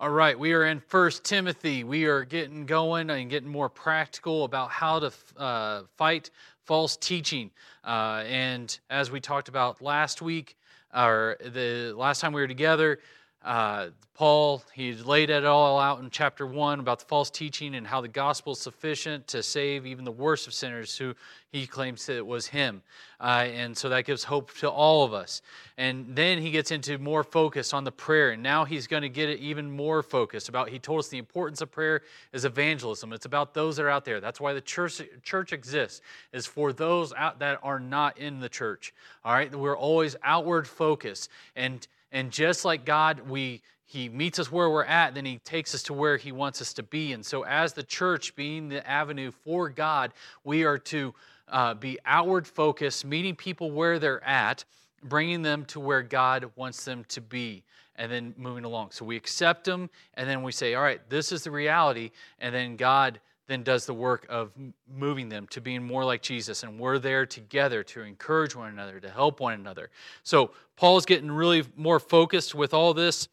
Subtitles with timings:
[0.00, 1.84] All right, we are in First Timothy.
[1.84, 6.30] We are getting going and getting more practical about how to uh, fight
[6.64, 7.50] false teaching.
[7.84, 10.56] Uh, and as we talked about last week,
[10.96, 13.00] or the last time we were together,
[13.42, 17.86] uh, Paul, he laid it all out in chapter 1 about the false teaching and
[17.86, 21.14] how the gospel is sufficient to save even the worst of sinners who
[21.50, 22.82] he claims that it was him.
[23.18, 25.40] Uh, and so that gives hope to all of us.
[25.78, 28.32] And then he gets into more focus on the prayer.
[28.32, 31.16] And now he's going to get it even more focused about, he told us the
[31.16, 32.02] importance of prayer
[32.34, 33.14] is evangelism.
[33.14, 34.20] It's about those that are out there.
[34.20, 36.02] That's why the church, church exists,
[36.34, 38.92] is for those out that are not in the church.
[39.24, 39.54] All right?
[39.54, 41.30] We're always outward focused.
[41.56, 45.74] And and just like God, we he meets us where we're at, then he takes
[45.74, 47.12] us to where he wants us to be.
[47.12, 50.12] And so, as the church being the avenue for God,
[50.44, 51.12] we are to
[51.48, 54.64] uh, be outward focused, meeting people where they're at,
[55.02, 57.64] bringing them to where God wants them to be,
[57.96, 58.92] and then moving along.
[58.92, 62.12] So we accept them, and then we say, All right, this is the reality.
[62.38, 63.18] And then God
[63.50, 64.52] then does the work of
[64.88, 66.62] moving them to being more like Jesus.
[66.62, 69.90] And we're there together to encourage one another, to help one another.
[70.22, 73.26] So Paul's getting really more focused with all this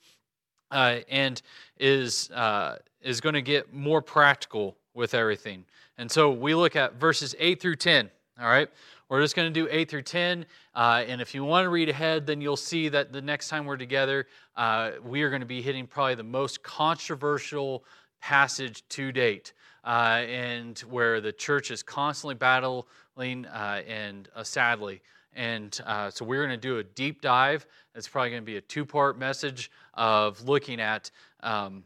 [0.72, 1.40] uh, and
[1.80, 5.64] is, uh, is going to get more practical with everything.
[6.00, 8.10] And so we look at verses 8 through 10.
[8.42, 8.70] All right?
[9.10, 10.48] We're just going to do 8 through 10.
[10.74, 13.66] Uh, and if you want to read ahead, then you'll see that the next time
[13.66, 14.26] we're together,
[14.56, 17.84] uh, we are going to be hitting probably the most controversial
[18.20, 25.02] passage to date uh, and where the church is constantly battling uh, and uh, sadly.
[25.34, 27.68] And uh, so we're going to do a deep dive.
[27.96, 31.12] It's probably going to be a two part message of looking at
[31.42, 31.84] um,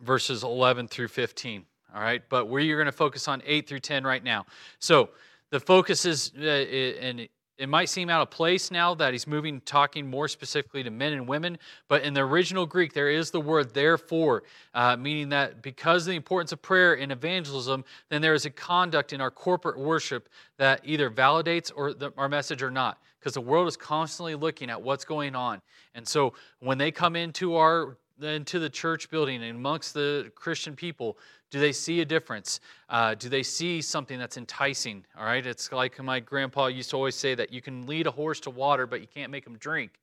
[0.00, 1.64] verses 11 through 15.
[1.94, 4.46] All right, but we're going to focus on 8 through 10 right now.
[4.78, 5.10] So
[5.50, 9.60] the focus is, uh, and it might seem out of place now that he's moving,
[9.60, 11.58] talking more specifically to men and women,
[11.88, 14.42] but in the original Greek, there is the word therefore,
[14.74, 18.50] uh, meaning that because of the importance of prayer and evangelism, then there is a
[18.50, 23.34] conduct in our corporate worship that either validates or the, our message or not, because
[23.34, 25.60] the world is constantly looking at what's going on.
[25.94, 30.76] And so when they come into our into the church building and amongst the Christian
[30.76, 31.18] people,
[31.52, 32.60] do they see a difference?
[32.88, 35.04] Uh, do they see something that's enticing?
[35.16, 38.10] All right, it's like my grandpa used to always say that you can lead a
[38.10, 40.00] horse to water, but you can't make him drink,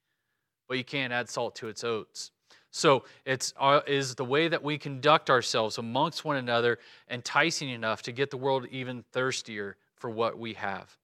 [0.68, 2.32] but you can't add salt to its oats.
[2.70, 6.78] So it's uh, is the way that we conduct ourselves amongst one another
[7.09, 10.96] enticing enough to get the world even thirstier for what we have.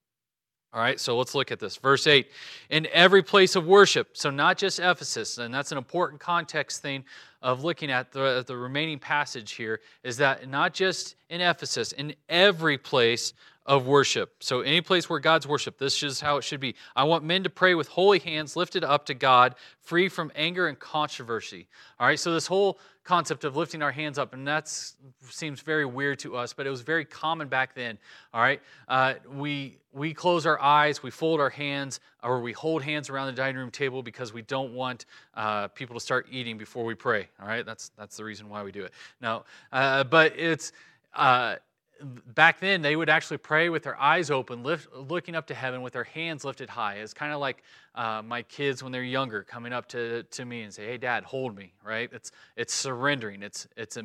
[0.76, 1.78] All right, so let's look at this.
[1.78, 2.30] Verse 8
[2.70, 7.06] In every place of worship, so not just Ephesus, and that's an important context thing
[7.42, 12.14] of looking at the, the remaining passage here, is that not just in Ephesus, in
[12.28, 13.32] every place
[13.66, 14.36] of worship.
[14.44, 16.76] So, any place where God's worship, this is how it should be.
[16.96, 20.68] I want men to pray with holy hands lifted up to God, free from anger
[20.68, 21.68] and controversy.
[22.00, 25.86] All right, so this whole concept of lifting our hands up, and that seems very
[25.86, 27.98] weird to us, but it was very common back then.
[28.34, 32.84] All right, uh, we we close our eyes, we fold our hands, or we hold
[32.84, 35.06] hands around the dining room table because we don't want
[35.36, 37.30] uh, people to start eating before we pray.
[37.42, 38.92] All right, that's that's the reason why we do it.
[39.22, 40.72] No, uh, but it's
[41.16, 41.56] uh,
[42.02, 45.82] back then they would actually pray with their eyes open lift, looking up to heaven
[45.82, 46.96] with their hands lifted high.
[46.96, 47.64] It's kind of like
[47.96, 51.24] uh, my kids when they're younger coming up to, to me and say hey dad
[51.24, 52.10] hold me right?
[52.12, 53.42] It's it's surrendering.
[53.42, 53.98] It's it's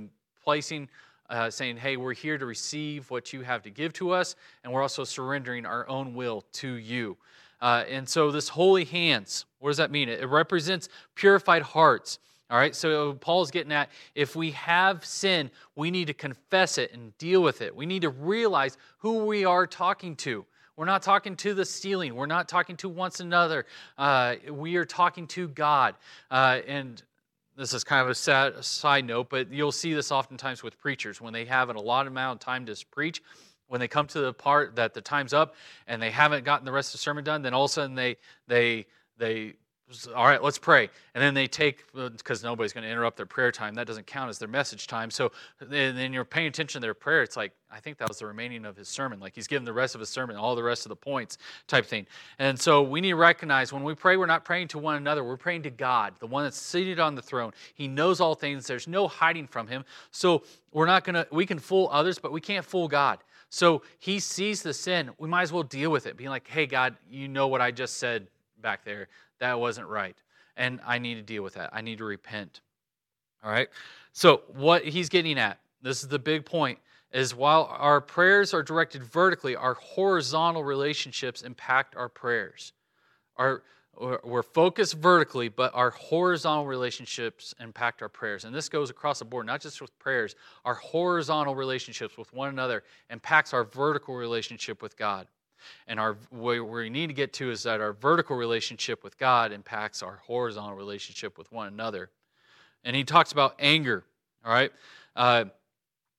[0.43, 0.89] placing
[1.29, 4.73] uh, saying hey we're here to receive what you have to give to us and
[4.73, 7.17] we're also surrendering our own will to you.
[7.61, 10.09] Uh, and so this holy hands what does that mean?
[10.09, 12.19] It, it represents purified hearts
[12.51, 16.93] all right, so Paul's getting at if we have sin, we need to confess it
[16.93, 17.75] and deal with it.
[17.75, 20.45] We need to realize who we are talking to.
[20.77, 23.67] We're not talking to the ceiling, we're not talking to one another.
[23.97, 25.95] Uh, we are talking to God.
[26.31, 27.01] Uh, and
[27.57, 31.21] this is kind of a sad side note, but you'll see this oftentimes with preachers
[31.21, 33.23] when they have a lot amount of time to preach.
[33.69, 35.55] When they come to the part that the time's up
[35.87, 37.95] and they haven't gotten the rest of the sermon done, then all of a sudden
[37.95, 38.17] they
[38.49, 38.87] they
[39.19, 39.55] they
[40.15, 40.89] all right, let's pray.
[41.15, 44.07] And then they take, uh, because nobody's going to interrupt their prayer time, that doesn't
[44.07, 45.11] count as their message time.
[45.11, 47.23] So then you're paying attention to their prayer.
[47.23, 49.21] It's like, I think that was the remaining of his sermon.
[49.21, 51.87] Like he's given the rest of his sermon, all the rest of the points type
[51.87, 52.07] thing.
[52.39, 55.25] And so we need to recognize when we pray, we're not praying to one another.
[55.25, 57.53] We're praying to God, the one that's seated on the throne.
[57.75, 58.67] He knows all things.
[58.67, 59.85] There's no hiding from him.
[60.11, 63.19] So we're not going to, we can fool others, but we can't fool God.
[63.49, 65.11] So he sees the sin.
[65.19, 67.73] We might as well deal with it, being like, hey, God, you know what I
[67.73, 68.29] just said
[68.63, 69.09] back there
[69.41, 70.17] that wasn't right.
[70.57, 71.71] And I need to deal with that.
[71.73, 72.61] I need to repent.
[73.43, 73.69] All right?
[74.13, 76.79] So, what he's getting at, this is the big point,
[77.13, 82.73] is while our prayers are directed vertically, our horizontal relationships impact our prayers.
[83.37, 83.63] Our,
[83.99, 88.45] we're focused vertically, but our horizontal relationships impact our prayers.
[88.45, 90.37] And this goes across the board, not just with prayers.
[90.65, 95.27] Our horizontal relationships with one another impacts our vertical relationship with God.
[95.87, 99.53] And our where we need to get to is that our vertical relationship with God
[99.53, 102.11] impacts our horizontal relationship with one another.
[102.85, 104.05] And he talks about anger,
[104.45, 104.73] all right?
[105.15, 105.47] Uh,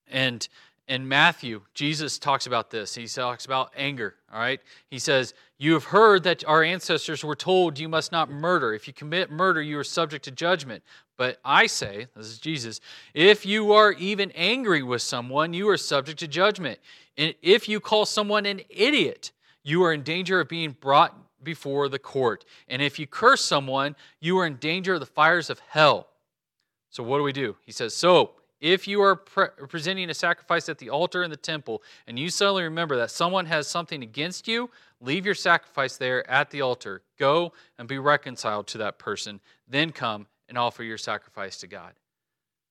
[0.09, 0.47] and
[0.87, 2.93] in Matthew, Jesus talks about this.
[2.93, 4.59] He talks about anger, all right?
[4.89, 8.73] He says, You have heard that our ancestors were told you must not murder.
[8.73, 10.83] If you commit murder, you are subject to judgment.
[11.17, 12.81] But I say, this is Jesus,
[13.13, 16.79] if you are even angry with someone, you are subject to judgment.
[17.15, 21.89] And if you call someone an idiot, you are in danger of being brought before
[21.89, 22.43] the court.
[22.67, 26.07] And if you curse someone, you are in danger of the fires of hell.
[26.89, 27.55] So what do we do?
[27.67, 28.31] He says, So
[28.61, 32.29] if you are pre- presenting a sacrifice at the altar in the temple and you
[32.29, 34.69] suddenly remember that someone has something against you,
[35.01, 37.01] leave your sacrifice there at the altar.
[37.17, 39.41] Go and be reconciled to that person.
[39.67, 41.93] Then come and offer your sacrifice to God.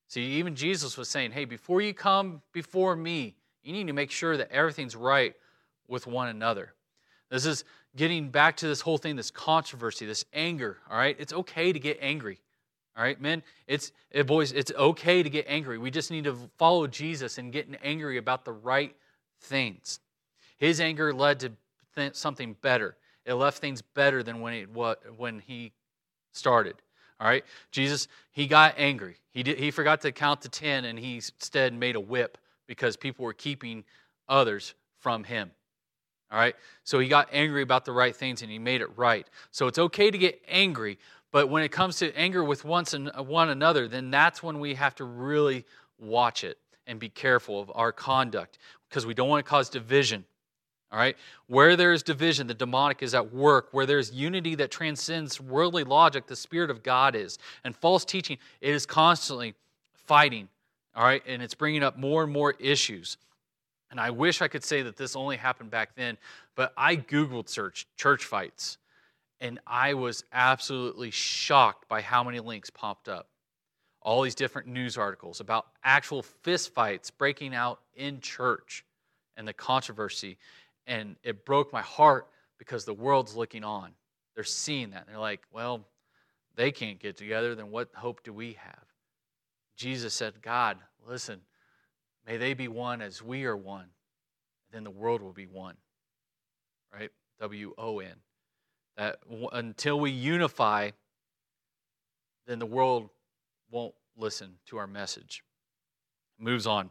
[0.07, 4.11] See, even Jesus was saying, hey, before you come before me, you need to make
[4.11, 5.35] sure that everything's right
[5.89, 6.73] with one another.
[7.31, 7.65] This is
[7.97, 11.17] getting back to this whole thing, this controversy, this anger, all right?
[11.19, 12.41] It's okay to get angry.
[12.97, 15.79] All right, men, it's it, boys, it's okay to get angry.
[15.79, 18.95] We just need to follow Jesus and getting angry about the right
[19.41, 20.01] things.
[20.59, 21.53] His anger led to
[21.95, 22.97] th- something better.
[23.25, 25.73] It left things better than when it what when he
[26.33, 26.77] started.
[27.21, 29.17] All right, Jesus, he got angry.
[29.33, 32.97] He did, he forgot to count to ten, and he instead made a whip because
[32.97, 33.85] people were keeping
[34.29, 35.51] others from him.
[36.33, 36.55] All right,
[36.85, 39.29] so he got angry about the right things, and he made it right.
[39.51, 40.99] So it's okay to get angry,
[41.32, 44.94] but when it comes to anger with uh, one another, then that's when we have
[44.97, 45.65] to really
[45.99, 50.25] watch it and be careful of our conduct because we don't want to cause division.
[50.91, 51.17] All right?
[51.47, 53.69] Where there is division, the demonic is at work.
[53.71, 57.38] Where there's unity that transcends worldly logic, the Spirit of God is.
[57.62, 59.55] And false teaching, it is constantly
[59.94, 60.49] fighting.
[60.97, 61.23] All right?
[61.29, 63.19] And it's bringing up more and more issues.
[63.93, 66.19] And I wish I could say that this only happened back then,
[66.56, 68.79] but I Googled search church fights
[69.41, 73.29] and I was absolutely shocked by how many links popped up.
[74.03, 78.85] All these different news articles about actual fistfights breaking out in church
[79.37, 80.39] and the controversy.
[80.87, 82.27] And it broke my heart
[82.59, 83.93] because the world's looking on.
[84.35, 85.07] They're seeing that.
[85.07, 85.85] They're like, well,
[86.57, 88.85] they can't get together, then what hope do we have?
[89.77, 90.77] Jesus said, God,
[91.07, 91.41] listen,
[92.27, 93.87] may they be one as we are one.
[94.73, 95.77] Then the world will be one.
[96.93, 97.11] Right?
[97.39, 98.15] W O N.
[99.00, 99.17] That
[99.55, 100.91] until we unify,
[102.47, 103.08] then the world
[103.70, 105.43] won't listen to our message.
[106.38, 106.91] Moves on.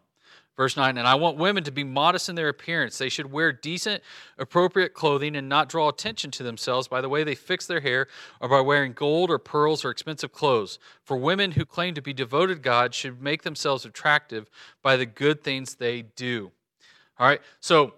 [0.58, 2.98] Verse 9, and I want women to be modest in their appearance.
[2.98, 4.02] They should wear decent,
[4.40, 8.08] appropriate clothing and not draw attention to themselves by the way they fix their hair
[8.42, 10.80] or by wearing gold or pearls or expensive clothes.
[11.04, 14.50] For women who claim to be devoted to God should make themselves attractive
[14.82, 16.52] by the good things they do.
[17.20, 17.94] All right, so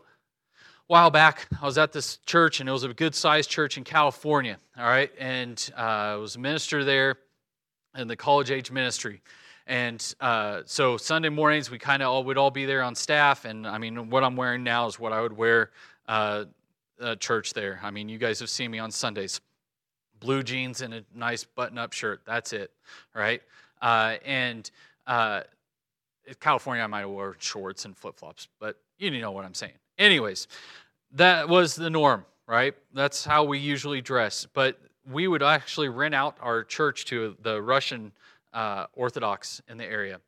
[0.91, 3.85] while back, I was at this church, and it was a good sized church in
[3.85, 4.57] California.
[4.77, 7.15] All right, and uh, I was a minister there
[7.95, 9.21] in the college age ministry.
[9.67, 13.45] And uh, so Sunday mornings, we kind of all would all be there on staff.
[13.45, 15.71] And I mean, what I'm wearing now is what I would wear
[16.09, 16.43] uh,
[17.19, 17.79] church there.
[17.81, 19.39] I mean, you guys have seen me on Sundays
[20.19, 22.19] blue jeans and a nice button up shirt.
[22.25, 22.69] That's it,
[23.15, 23.41] right?
[23.81, 24.69] Uh, and
[25.07, 25.43] uh,
[26.41, 29.71] California, I might have wore shorts and flip flops, but you know what I'm saying.
[30.01, 30.47] Anyways,
[31.13, 32.73] that was the norm, right?
[32.93, 34.47] That's how we usually dress.
[34.53, 38.11] But we would actually rent out our church to the Russian
[38.53, 40.19] uh, Orthodox in the area.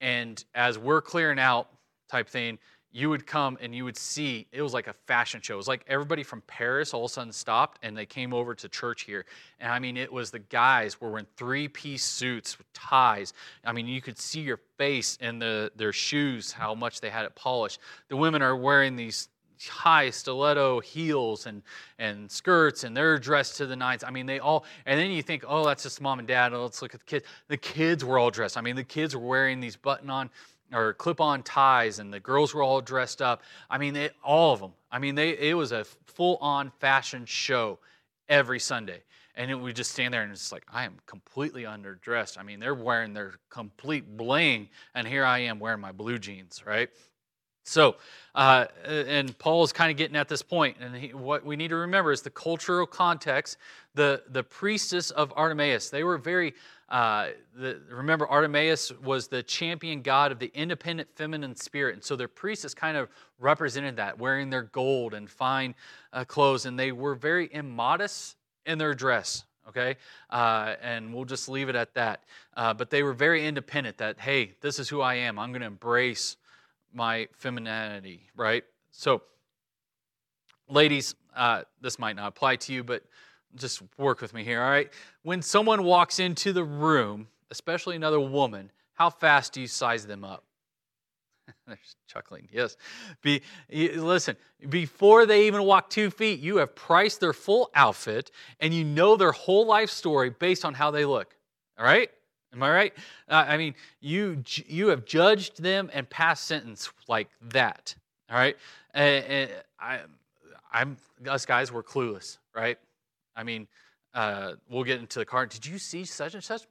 [0.00, 1.68] And as we're clearing out,
[2.08, 2.58] type thing,
[2.92, 5.52] you would come and you would see it was like a fashion show.
[5.52, 8.54] It was like everybody from Paris all of a sudden stopped and they came over
[8.54, 9.26] to church here.
[9.60, 13.34] And I mean, it was the guys were wearing three piece suits with ties.
[13.64, 17.26] I mean, you could see your face in the, their shoes, how much they had
[17.26, 17.80] it polished.
[18.08, 19.28] The women are wearing these
[19.68, 21.62] high stiletto heels and,
[21.98, 24.04] and skirts, and they're dressed to the nines.
[24.04, 26.52] I mean, they all, and then you think, oh, that's just mom and dad.
[26.52, 27.26] let's look at the kids.
[27.48, 28.56] The kids were all dressed.
[28.56, 30.30] I mean, the kids were wearing these button on
[30.72, 33.42] or clip on ties, and the girls were all dressed up.
[33.70, 34.72] I mean, they, all of them.
[34.90, 37.78] I mean, they, it was a full on fashion show
[38.28, 39.02] every Sunday.
[39.36, 42.38] And we just stand there and it's like, I am completely underdressed.
[42.38, 46.62] I mean, they're wearing their complete bling, and here I am wearing my blue jeans,
[46.66, 46.88] right?
[47.66, 47.96] So,
[48.34, 51.68] uh, and Paul is kind of getting at this point, and he, what we need
[51.68, 53.58] to remember is the cultural context.
[53.94, 56.54] The the priestess of Artemis, they were very.
[56.88, 62.14] Uh, the, remember, Artemis was the champion god of the independent feminine spirit, and so
[62.14, 63.08] their priestess kind of
[63.40, 65.74] represented that, wearing their gold and fine
[66.12, 69.96] uh, clothes, and they were very immodest in their dress, okay?
[70.30, 72.22] Uh, and we'll just leave it at that.
[72.56, 75.40] Uh, but they were very independent that, hey, this is who I am.
[75.40, 76.36] I'm going to embrace
[76.96, 78.64] my femininity, right?
[78.90, 79.22] So,
[80.68, 83.04] ladies, uh, this might not apply to you, but
[83.54, 84.90] just work with me here, all right?
[85.22, 90.24] When someone walks into the room, especially another woman, how fast do you size them
[90.24, 90.44] up?
[91.66, 92.48] They're chuckling.
[92.50, 92.76] Yes.
[93.22, 94.36] Be, listen,
[94.68, 99.16] before they even walk two feet, you have priced their full outfit and you know
[99.16, 101.36] their whole life story based on how they look.
[101.78, 102.10] All right?
[102.56, 102.92] Am I right?
[103.28, 107.94] Uh, I mean, you you have judged them and passed sentence like that.
[108.30, 108.56] All right?
[108.94, 110.00] And, and I,
[110.72, 110.96] I'm
[111.28, 112.78] us guys were clueless, right?
[113.36, 113.68] I mean,
[114.14, 115.44] uh, we'll get into the car.
[115.46, 116.62] Did you see such and such?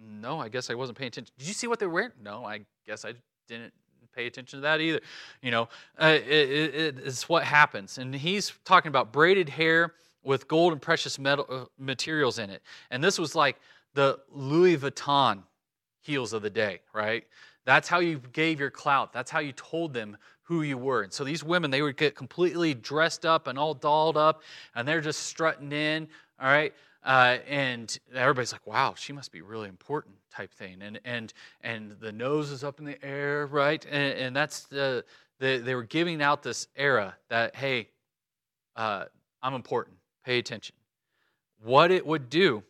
[0.00, 1.32] No, I guess I wasn't paying attention.
[1.38, 2.12] Did you see what they were wearing?
[2.20, 3.14] No, I guess I
[3.46, 3.72] didn't
[4.12, 5.00] pay attention to that either.
[5.40, 5.68] You know,
[6.00, 7.98] uh, it, it, it's what happens.
[7.98, 12.62] And he's talking about braided hair with gold and precious metal, uh, materials in it.
[12.90, 13.58] And this was like
[13.94, 15.42] the Louis Vuitton
[16.00, 17.24] heels of the day, right?
[17.64, 19.12] That's how you gave your clout.
[19.12, 21.02] That's how you told them who you were.
[21.02, 24.42] And so these women, they would get completely dressed up and all dolled up,
[24.74, 26.08] and they're just strutting in,
[26.40, 26.74] all right?
[27.04, 30.82] Uh, and everybody's like, wow, she must be really important type thing.
[30.82, 31.32] And, and,
[31.62, 33.84] and the nose is up in the air, right?
[33.90, 35.04] And, and that's the,
[35.38, 37.88] the, they were giving out this era that, hey,
[38.76, 39.06] uh,
[39.42, 40.74] I'm important, pay attention.
[41.62, 42.62] What it would do,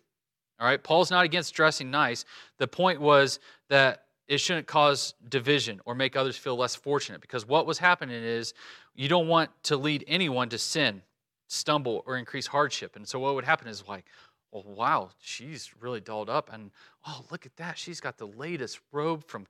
[0.62, 2.24] all right, Paul's not against dressing nice.
[2.58, 7.44] The point was that it shouldn't cause division or make others feel less fortunate because
[7.44, 8.54] what was happening is
[8.94, 11.02] you don't want to lead anyone to sin
[11.48, 12.94] stumble or increase hardship.
[12.94, 14.04] And so what would happen is like,
[14.52, 16.48] well, wow, she's really dolled up.
[16.52, 16.70] And
[17.08, 17.76] oh, look at that.
[17.76, 19.48] She's got the latest robe from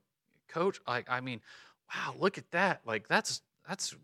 [0.48, 0.80] Coach.
[0.88, 1.42] Like, I mean,
[1.94, 2.80] wow, look at that.
[2.86, 3.94] Like, that's that's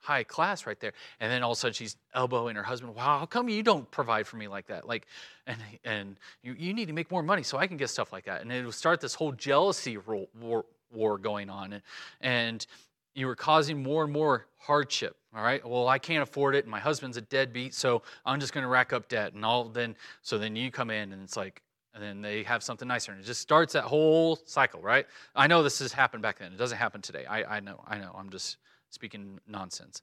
[0.00, 0.92] high class right there.
[1.20, 2.94] And then all of a sudden she's elbowing her husband.
[2.94, 4.86] Wow, how come you don't provide for me like that?
[4.86, 5.06] Like,
[5.46, 8.24] and and you, you need to make more money so I can get stuff like
[8.24, 8.42] that.
[8.42, 11.74] And it will start this whole jealousy war, war going on.
[11.74, 11.82] And,
[12.20, 12.66] and
[13.14, 15.16] you were causing more and more hardship.
[15.34, 15.66] All right.
[15.66, 18.68] Well, I can't afford it, and my husband's a deadbeat, so I'm just going to
[18.68, 19.64] rack up debt, and all.
[19.64, 21.62] Then, so then you come in, and it's like,
[21.94, 25.06] and then they have something nicer, and it just starts that whole cycle, right?
[25.36, 26.52] I know this has happened back then.
[26.52, 27.26] It doesn't happen today.
[27.26, 27.82] I, I know.
[27.86, 28.14] I know.
[28.16, 28.56] I'm just
[28.90, 30.02] speaking nonsense.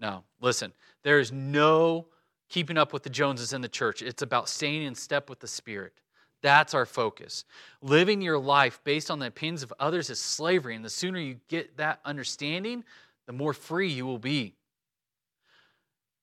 [0.00, 0.72] No, listen.
[1.02, 2.06] There is no
[2.48, 4.02] keeping up with the Joneses in the church.
[4.02, 5.92] It's about staying in step with the Spirit.
[6.40, 7.44] That's our focus.
[7.82, 11.36] Living your life based on the opinions of others is slavery, and the sooner you
[11.48, 12.84] get that understanding,
[13.26, 14.54] the more free you will be.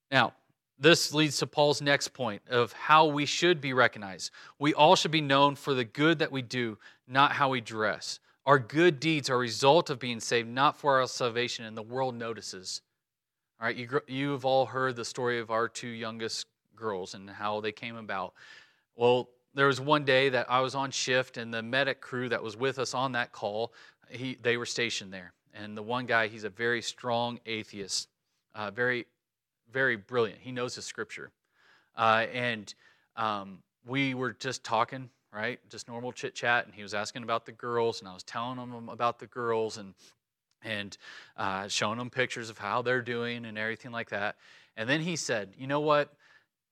[0.09, 0.33] Now,
[0.79, 4.31] this leads to Paul's next point of how we should be recognized.
[4.59, 6.77] We all should be known for the good that we do,
[7.07, 8.19] not how we dress.
[8.45, 11.81] Our good deeds are a result of being saved, not for our salvation, and the
[11.81, 12.81] world notices.
[13.59, 17.59] All right, you, you've all heard the story of our two youngest girls and how
[17.59, 18.33] they came about.
[18.95, 22.43] Well, there was one day that I was on shift, and the medic crew that
[22.43, 23.73] was with us on that call,
[24.09, 25.33] he, they were stationed there.
[25.53, 28.09] And the one guy, he's a very strong atheist,
[28.53, 29.07] uh, very,
[29.71, 30.39] very brilliant.
[30.41, 31.31] He knows his scripture.
[31.97, 32.73] Uh, and
[33.15, 35.59] um, we were just talking, right?
[35.69, 36.65] Just normal chit chat.
[36.65, 39.77] And he was asking about the girls, and I was telling him about the girls
[39.77, 39.93] and
[40.63, 40.97] and
[41.37, 44.37] uh, showing them pictures of how they're doing and everything like that.
[44.77, 46.13] And then he said, "You know what?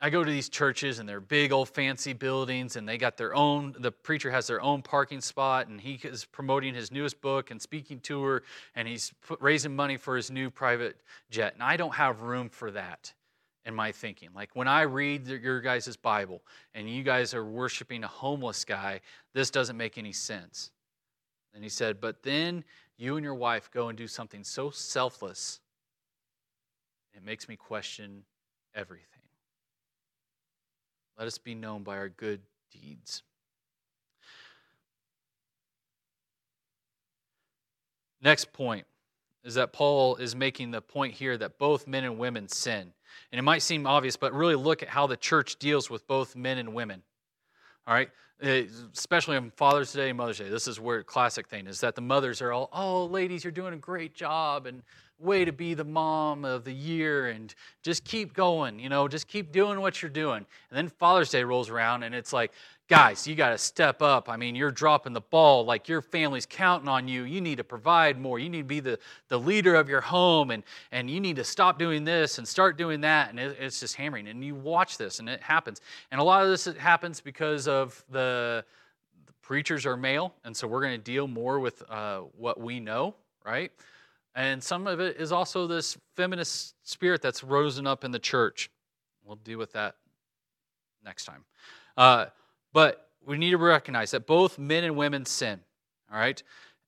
[0.01, 3.33] I go to these churches and they're big old fancy buildings and they got their
[3.33, 7.51] own, the preacher has their own parking spot and he is promoting his newest book
[7.51, 8.43] and speaking tour
[8.75, 10.97] and he's raising money for his new private
[11.29, 11.53] jet.
[11.53, 13.13] And I don't have room for that
[13.65, 14.29] in my thinking.
[14.35, 16.41] Like when I read your guys' Bible
[16.73, 19.01] and you guys are worshiping a homeless guy,
[19.33, 20.71] this doesn't make any sense.
[21.53, 22.63] And he said, but then
[22.97, 25.59] you and your wife go and do something so selfless,
[27.13, 28.23] it makes me question
[28.75, 29.07] everything.
[31.17, 32.41] Let us be known by our good
[32.71, 33.21] deeds.
[38.21, 38.85] Next point
[39.43, 42.93] is that Paul is making the point here that both men and women sin.
[43.31, 46.35] And it might seem obvious, but really look at how the church deals with both
[46.35, 47.01] men and women.
[47.85, 48.09] All right?
[48.41, 50.49] Eh, especially on Father's Day and Mother's Day.
[50.49, 53.73] This is where classic thing is that the mothers are all, oh, ladies, you're doing
[53.73, 54.65] a great job.
[54.65, 54.81] And
[55.23, 59.27] way to be the mom of the year and just keep going, you know, just
[59.27, 60.45] keep doing what you're doing.
[60.69, 62.51] And then Father's Day rolls around and it's like,
[62.89, 64.29] guys, you got to step up.
[64.29, 65.65] I mean, you're dropping the ball.
[65.65, 67.23] Like your family's counting on you.
[67.23, 68.39] You need to provide more.
[68.39, 68.99] You need to be the,
[69.29, 72.77] the leader of your home and, and you need to stop doing this and start
[72.77, 73.29] doing that.
[73.29, 74.27] And it, it's just hammering.
[74.27, 75.81] And you watch this and it happens.
[76.11, 78.63] And a lot of this happens because of the,
[79.25, 80.33] the preachers are male.
[80.43, 83.15] And so we're going to deal more with uh, what we know,
[83.45, 83.71] right?
[84.35, 88.69] And some of it is also this feminist spirit that's risen up in the church.
[89.23, 89.95] We'll deal with that
[91.05, 91.45] next time.
[91.95, 92.25] Uh,
[92.73, 95.59] but we need to recognize that both men and women sin.
[96.11, 96.41] All right,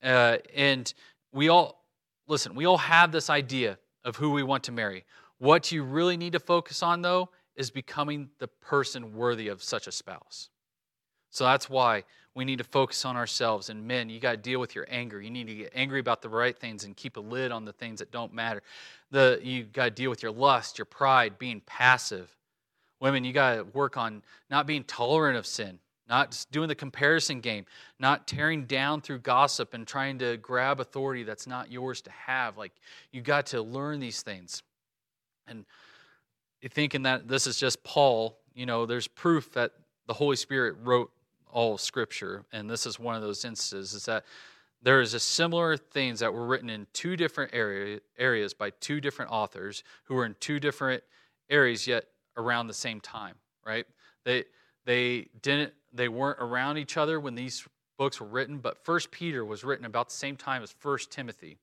[0.03, 0.93] uh, and
[1.31, 1.83] we all
[2.27, 2.55] listen.
[2.55, 5.05] We all have this idea of who we want to marry.
[5.37, 9.87] What you really need to focus on, though, is becoming the person worthy of such
[9.87, 10.49] a spouse.
[11.29, 12.03] So that's why
[12.33, 13.69] we need to focus on ourselves.
[13.69, 15.21] And men, you got to deal with your anger.
[15.21, 17.73] You need to get angry about the right things and keep a lid on the
[17.73, 18.61] things that don't matter.
[19.11, 22.35] The, you got to deal with your lust, your pride, being passive.
[22.99, 25.79] Women, you got to work on not being tolerant of sin,
[26.09, 27.65] not doing the comparison game,
[27.99, 32.57] not tearing down through gossip and trying to grab authority that's not yours to have.
[32.57, 32.73] Like,
[33.11, 34.61] you got to learn these things.
[35.47, 35.65] And
[36.71, 39.71] thinking that this is just Paul, you know, there's proof that
[40.07, 41.11] the Holy Spirit wrote
[41.55, 44.25] all Scripture, and this is one of those instances, is that
[44.81, 48.99] there is a similar things that were written in two different area, areas by two
[48.99, 51.01] different authors who were in two different
[51.49, 53.35] areas yet around the same time,
[53.65, 53.85] right?
[54.25, 54.43] They
[54.85, 57.65] they didn't they weren't around each other when these
[57.97, 61.57] books were written, but First Peter was written about the same time as First Timothy,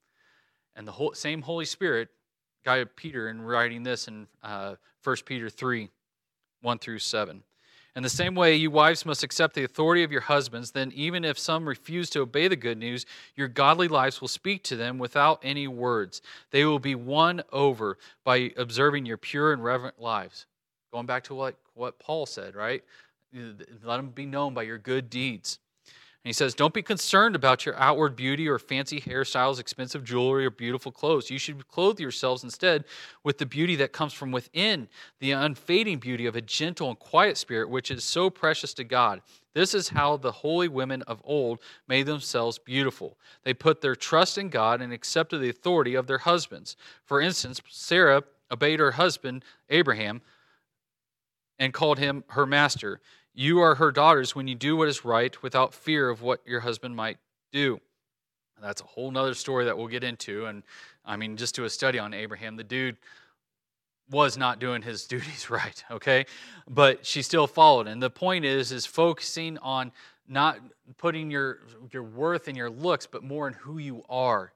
[0.74, 2.08] and the whole, same Holy Spirit
[2.64, 5.90] guided Peter in writing this in uh, 1 Peter 3
[6.62, 7.42] 1 through 7.
[7.94, 10.70] In the same way, you wives must accept the authority of your husbands.
[10.70, 13.04] Then, even if some refuse to obey the good news,
[13.36, 16.22] your godly lives will speak to them without any words.
[16.52, 20.46] They will be won over by observing your pure and reverent lives.
[20.90, 22.82] Going back to what, what Paul said, right?
[23.34, 25.58] Let them be known by your good deeds.
[26.24, 30.50] He says, Don't be concerned about your outward beauty or fancy hairstyles, expensive jewelry, or
[30.50, 31.30] beautiful clothes.
[31.30, 32.84] You should clothe yourselves instead
[33.24, 34.88] with the beauty that comes from within,
[35.18, 39.20] the unfading beauty of a gentle and quiet spirit, which is so precious to God.
[39.54, 43.18] This is how the holy women of old made themselves beautiful.
[43.42, 46.76] They put their trust in God and accepted the authority of their husbands.
[47.04, 50.22] For instance, Sarah obeyed her husband, Abraham,
[51.58, 53.00] and called him her master.
[53.34, 56.60] You are her daughters when you do what is right without fear of what your
[56.60, 57.18] husband might
[57.52, 57.80] do.
[58.60, 60.46] That's a whole nother story that we'll get into.
[60.46, 60.62] And
[61.04, 62.56] I mean, just do a study on Abraham.
[62.56, 62.96] The dude
[64.10, 66.26] was not doing his duties right, okay?
[66.68, 67.88] But she still followed.
[67.88, 69.92] And the point is, is focusing on
[70.28, 70.58] not
[70.98, 74.52] putting your, your worth in your looks, but more in who you are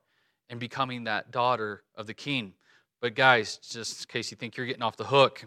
[0.49, 2.53] and becoming that daughter of the king.
[3.01, 5.45] But guys, just in case you think you're getting off the hook,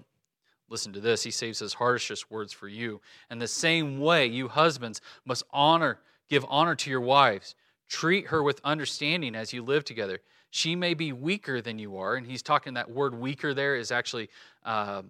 [0.69, 1.23] Listen to this.
[1.23, 3.01] He saves his harshest words for you.
[3.29, 7.55] And the same way, you husbands must honor, give honor to your wives.
[7.87, 10.19] Treat her with understanding as you live together.
[10.51, 13.91] She may be weaker than you are, and he's talking that word weaker there is
[13.91, 14.29] actually
[14.63, 15.03] uh,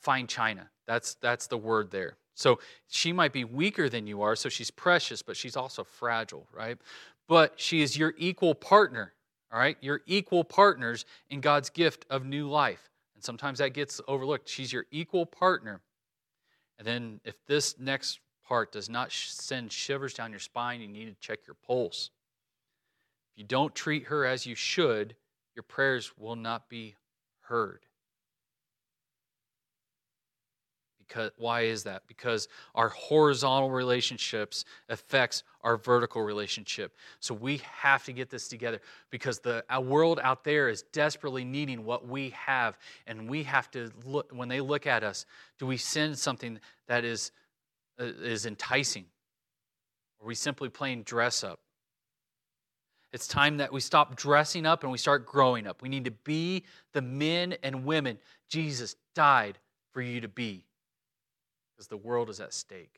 [0.00, 0.68] fine china.
[0.86, 2.16] That's that's the word there.
[2.34, 6.46] So she might be weaker than you are, so she's precious, but she's also fragile,
[6.54, 6.78] right?
[7.26, 9.12] But she is your equal partner,
[9.52, 9.76] all right?
[9.80, 12.90] Your equal partners in God's gift of new life.
[13.18, 14.48] And sometimes that gets overlooked.
[14.48, 15.80] She's your equal partner.
[16.78, 21.06] And then if this next part does not send shivers down your spine, you need
[21.06, 22.10] to check your pulse.
[23.32, 25.16] If you don't treat her as you should,
[25.56, 26.94] your prayers will not be
[27.40, 27.80] heard.
[31.08, 32.02] Because, why is that?
[32.06, 36.94] Because our horizontal relationships affects our vertical relationship.
[37.20, 41.84] So we have to get this together because the world out there is desperately needing
[41.84, 44.30] what we have, and we have to look.
[44.32, 45.26] When they look at us,
[45.58, 47.32] do we send something that is
[47.98, 49.06] uh, is enticing?
[50.20, 51.60] Are we simply playing dress up?
[53.12, 55.80] It's time that we stop dressing up and we start growing up.
[55.80, 58.18] We need to be the men and women
[58.48, 59.58] Jesus died
[59.92, 60.64] for you to be
[61.78, 62.97] because the world is at stake.